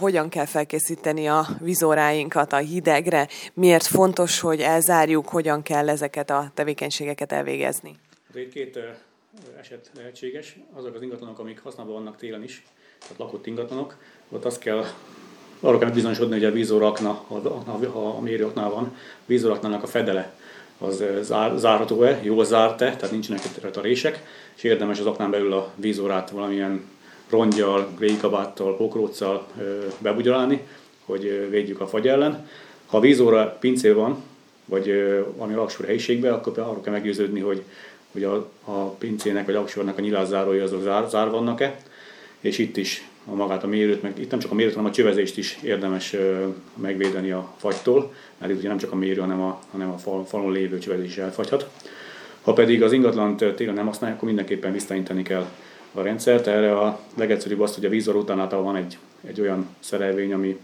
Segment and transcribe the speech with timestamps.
[0.00, 6.50] hogyan kell felkészíteni a vizóráinkat a hidegre, miért fontos, hogy elzárjuk, hogyan kell ezeket a
[6.54, 7.96] tevékenységeket elvégezni?
[8.30, 8.78] Azért két
[9.60, 10.56] eset lehetséges.
[10.72, 12.64] Azok az ingatlanok, amik használva vannak télen is,
[13.00, 13.96] tehát lakott ingatlanok,
[14.28, 14.84] ott azt kell
[15.60, 17.24] arra kell bizonyosodni, hogy a vízorakna,
[17.92, 20.32] ha a mérőaknál van, a vízoraknának a fedele
[20.78, 24.22] az zár, zárható-e, jól zárt-e, tehát nincsenek rajta rések,
[24.56, 26.84] és érdemes az aknán belül a vízórát valamilyen
[27.30, 29.46] rongyal, grékabáttal, pokróccal
[29.98, 30.60] bebugyolálni,
[31.04, 32.48] hogy védjük a fagy ellen.
[32.86, 34.22] Ha a vízóra pincél van,
[34.64, 37.62] vagy valami laksor helyiségben, akkor arról kell meggyőződni, hogy,
[38.12, 41.80] hogy a, a pincének vagy laksornak a nyilászárói azok zár, zár vannak-e,
[42.40, 44.94] és itt is a magát a mérőt, meg itt nem csak a mérőt, hanem a
[44.94, 46.16] csövezést is érdemes
[46.74, 50.24] megvédeni a fagytól, mert itt ugye nem csak a mérő, hanem a, hanem a fal,
[50.24, 51.68] falon lévő csövezés is elfagyhat.
[52.42, 55.46] Ha pedig az ingatlant télen nem használják, akkor mindenképpen visszainteni kell
[55.94, 56.46] a rendszert.
[56.46, 60.58] Erre a legegyszerűbb az, hogy a vízor után van egy, egy olyan szerelvény, ami,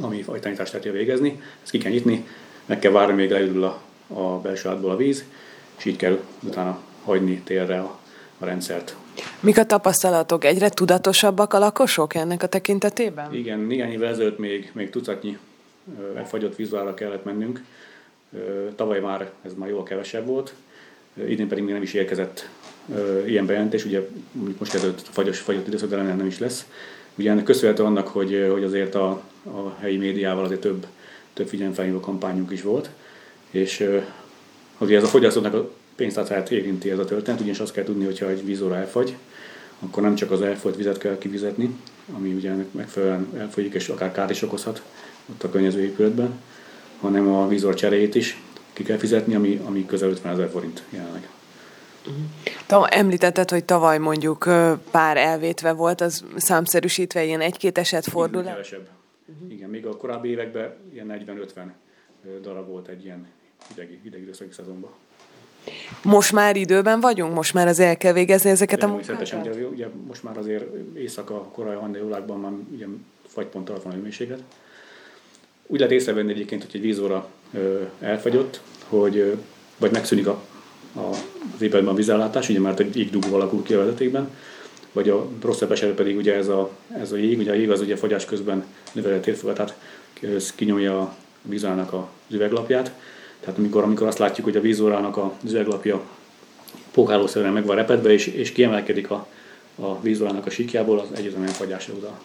[0.00, 1.42] ami fajtanítást lehet végezni.
[1.62, 2.26] Ezt ki kell nyitni,
[2.66, 5.24] meg kell várni, még leül a, a belső átból a víz,
[5.78, 7.98] és így kell utána hagyni térre a,
[8.38, 8.96] a rendszert.
[9.40, 10.44] Mik a tapasztalatok?
[10.44, 13.34] Egyre tudatosabbak a lakosok ennek a tekintetében?
[13.34, 15.38] Igen, néhány évvel ezelőtt még, még tucatnyi
[16.24, 17.64] fagyott vízvára kellett mennünk.
[18.76, 20.54] Tavaly már ez már jól kevesebb volt,
[21.14, 22.48] idén pedig még nem is érkezett
[23.26, 24.08] ilyen bejelentés, ugye
[24.58, 26.66] most a fagyos, fagyott időszak, de nem is lesz.
[27.14, 30.86] Ugye ennek köszönhető annak, hogy, hogy azért a, a helyi médiával azért több,
[31.32, 32.90] több figyelemfelhívó kampányunk is volt,
[33.50, 33.88] és
[34.78, 38.28] ugye ez a fogyasztónak a pénztárcáját érinti ez a történet, ugyanis azt kell tudni, hogyha
[38.28, 39.16] egy vízóra elfagy,
[39.78, 41.76] akkor nem csak az elfolyt vizet kell kivizetni,
[42.16, 44.82] ami ugye megfelelően elfolyik és akár kár is okozhat
[45.30, 46.40] ott a környező épületben,
[47.00, 48.40] hanem a vízor cseréjét is
[48.72, 51.28] ki kell fizetni, ami, ami közel 50 ezer forint jelenleg.
[52.68, 52.86] Uh-huh.
[52.90, 54.48] Említetted, hogy tavaly mondjuk
[54.90, 58.50] pár elvétve volt, az számszerűsítve ilyen egy-két eset fordul el?
[58.50, 58.88] Kevesebb.
[59.26, 59.52] Uh-huh.
[59.52, 63.26] Igen, még a korábbi években ilyen 40-50 darab volt egy ilyen
[63.68, 64.90] hideg, időszaki szezonban.
[66.02, 67.34] Most már időben vagyunk?
[67.34, 69.32] Most már az el kell végezni ezeket ugye, a munkákat?
[69.32, 70.64] Ugye, ugye, most már azért
[70.96, 72.86] éjszaka, korai handeólákban már ugye
[73.26, 74.42] fagypont alatt van a hőmérséklet.
[75.72, 77.28] Úgy lehet észrevenni egyébként, hogy egy vízóra
[78.00, 79.36] elfagyott, hogy
[79.78, 80.42] vagy megszűnik a,
[80.94, 81.08] a,
[81.54, 84.30] az épületben a vízellátás, ugye már egy égdugó alakul ki a vezetékben,
[84.92, 87.80] vagy a rosszabb esetben pedig ugye ez a, ez a jég, ugye a jég az
[87.80, 89.78] ugye fogyás közben növelett térfogatát
[90.54, 92.92] kinyomja a vízának az üveglapját,
[93.40, 96.02] tehát amikor, amikor azt látjuk, hogy a vízórának a üveglapja
[96.90, 99.26] pókálószerűen meg van repedve, és, és kiemelkedik a,
[99.74, 102.20] a vízórának a síkjából, az egyetlen fagyásra oda.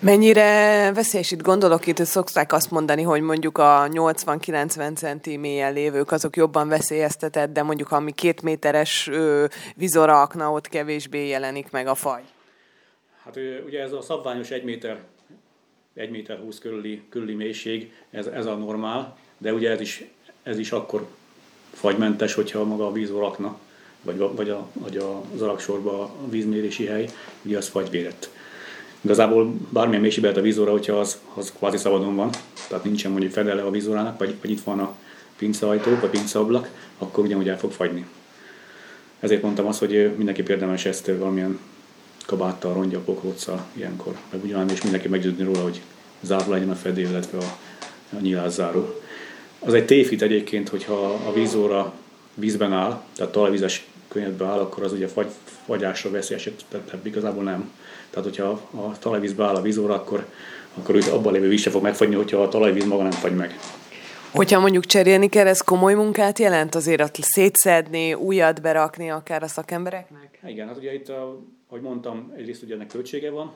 [0.00, 6.12] Mennyire veszélyes itt gondolok, itt szokták azt mondani, hogy mondjuk a 80-90 centi mélyen lévők
[6.12, 9.10] azok jobban veszélyeztetett, de mondjuk ami két méteres
[9.74, 12.22] vizora ott kevésbé jelenik meg a faj.
[13.24, 15.00] Hát ugye ez a szabványos 1 méter,
[15.94, 20.04] 1 méter 20 körüli, körüli mélység, ez, ez a normál, de ugye ez is,
[20.42, 21.06] ez is akkor
[21.72, 23.58] fagymentes, hogyha maga a víz rakna,
[24.02, 27.08] vagy, vagy, a, vagy az alaksorba a vízmérési hely,
[27.42, 28.30] ugye az fagyvérett.
[29.06, 32.30] Igazából bármilyen mélységben lehet a vízóra, hogyha az, az kvázi szabadon van,
[32.68, 34.94] tehát nincsen mondjuk fedele a vízórának, vagy, vagy itt van a
[35.36, 38.06] pinceajtó, vagy pinceablak, akkor ugyanúgy el fog fagyni.
[39.20, 41.58] Ezért mondtam azt, hogy mindenképp érdemes ezt valamilyen
[42.26, 45.80] kabáttal, rongyal, pokróccal ilyenkor ugyanúgy, és mindenki meggyőzni róla, hogy
[46.20, 47.58] zárva legyen a fedél, illetve a,
[48.16, 49.00] a nyilászáró.
[49.58, 51.92] Az egy tévhit egyébként, hogyha a vízóra
[52.34, 55.30] vízben áll, tehát talajvizes könnyedben áll, akkor az ugye fagy,
[55.64, 57.72] fagyásra veszélyes, tehát igazából nem.
[58.10, 60.26] Tehát, hogyha a talajvízbe áll a vízóra, akkor,
[60.74, 63.58] akkor úgy abban lévő víz se fog megfagyni, hogyha a talajvíz maga nem fagy meg.
[64.30, 69.46] Hogyha mondjuk cserélni kell, ez komoly munkát jelent azért ott szétszedni, újat berakni akár a
[69.48, 70.38] szakembereknek?
[70.46, 71.08] Igen, hát ugye itt,
[71.68, 73.52] ahogy mondtam, egyrészt ugye ennek költsége van,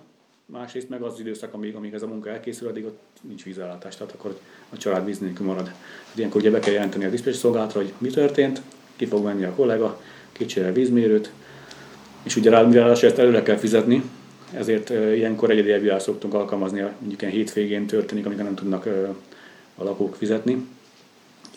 [0.46, 4.12] másrészt meg az időszak, amíg, amíg ez a munka elkészül, addig ott nincs vízellátás, tehát
[4.12, 4.38] akkor
[4.70, 5.66] a család víz nélkül marad.
[5.66, 5.76] Hát
[6.14, 8.62] ilyenkor ugye be kell jelenteni a diszpés szolgálatra, hogy mi történt,
[9.00, 10.00] ki fog menni a kollega,
[10.40, 11.30] kicserel vízmérőt,
[12.22, 14.02] és ugye rá, mivel ezt előre kell fizetni,
[14.54, 18.86] ezért ilyenkor egyedi elbírást szoktunk alkalmazni, mondjuk ilyen hétvégén történik, amikor nem tudnak
[19.76, 20.66] a lakók fizetni.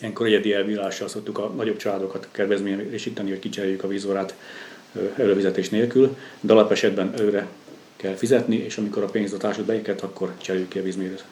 [0.00, 4.34] Ilyenkor egyedi elbírással szoktuk a nagyobb családokat kedvezményesíteni, hogy kicseréljük a vízórát
[5.16, 7.46] előfizetés nélkül, de alapesetben előre
[7.96, 11.24] kell fizetni, és amikor a pénz a társadalmat beikett, akkor cseréljük ki a vízmérőt.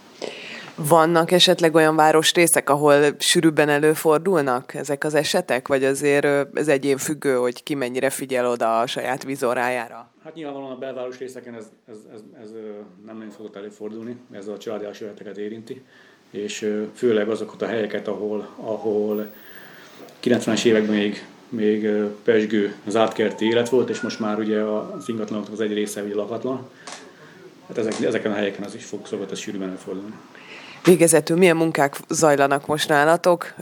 [0.77, 7.35] Vannak esetleg olyan városrészek, ahol sűrűbben előfordulnak ezek az esetek, vagy azért ez egyén függő,
[7.35, 10.11] hogy ki mennyire figyel oda a saját vízórájára?
[10.25, 12.51] Hát nyilvánvalóan a belváros részeken ez, ez, ez, ez
[13.07, 15.83] nem nagyon fogott előfordulni, ez a családi eseteket érinti,
[16.31, 19.27] és főleg azokat a helyeket, ahol, ahol
[20.25, 21.89] 90-es években még, még
[22.25, 22.75] pesgő,
[23.13, 26.69] kerti élet volt, és most már ugye az ingatlanok az egy része ugye lakatlan,
[27.69, 30.15] hát ezek, ezeken a helyeken az is fog szokott ez sűrűben előfordulni.
[30.85, 33.55] Végezetül milyen munkák zajlanak most nálatok?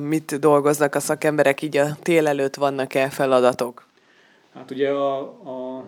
[0.00, 3.86] Mit dolgoznak a szakemberek, így a tél előtt vannak-e feladatok?
[4.54, 5.84] Hát ugye a, a,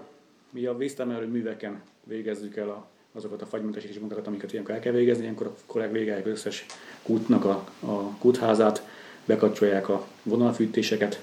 [0.50, 4.92] mi a víztemelő műveken végezzük el a, azokat a fagymentesítési munkákat, amiket ilyenkor el kell
[4.92, 5.22] végezni.
[5.22, 6.66] Ilyenkor a kollég végálják összes
[7.02, 8.82] kútnak a, a kútházát,
[9.24, 11.20] bekapcsolják a vonalfűtéseket,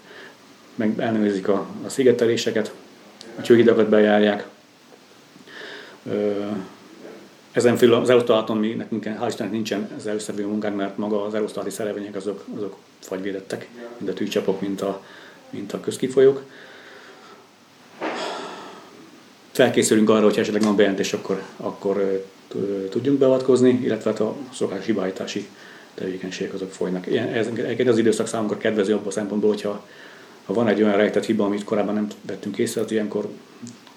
[0.75, 2.73] meg ellenőrzik a, a szigeteléseket,
[3.38, 4.47] a csőhidakat bejárják.
[7.51, 11.33] Ezen felül az Eurostalaton mi nekünk hál' Istennek nincsen ezzel összevívő munkánk, mert maga az
[11.33, 13.68] Eurostati szerevények azok, azok fagyvédettek,
[13.98, 15.04] mind a tűcsapok, mint a,
[15.50, 16.44] mint a közkifolyók.
[19.51, 22.25] Felkészülünk arra, hogy esetleg van bejelentés, akkor, akkor
[22.89, 25.48] tudjunk beavatkozni, illetve hát a szokás hibáítási
[25.94, 27.07] tevékenységek azok folynak.
[27.07, 29.86] Ilyen, ez, ez az időszak számunkra kedvező abban a szempontból, hogyha
[30.45, 33.30] ha van egy olyan rejtett hiba, amit korábban nem vettünk észre, az ilyenkor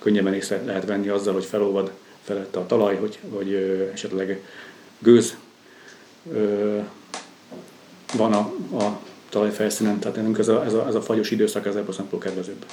[0.00, 1.92] könnyebben észre lehet venni azzal, hogy felolvad
[2.22, 3.18] felette a talaj, hogy,
[3.52, 4.42] ö, esetleg
[4.98, 5.36] gőz
[6.32, 6.78] ö,
[8.16, 8.52] van a,
[8.84, 12.64] a talajfelszínen, tehát ez a, ez a, ez a fagyos időszak ez ebből szempontból kedvezőbb.